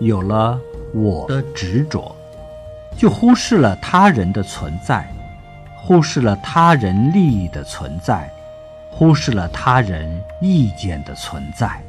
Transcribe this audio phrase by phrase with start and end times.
[0.00, 0.60] 有了
[0.92, 2.14] 我的执着
[2.96, 5.08] 就忽视了他人的存在
[5.76, 8.30] 忽视了他人利益的存在
[8.90, 11.82] 忽视了他人意见的存在。